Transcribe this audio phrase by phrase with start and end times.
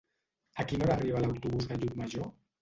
[0.63, 2.27] A quina hora arriba l'autobús de Llucmajor?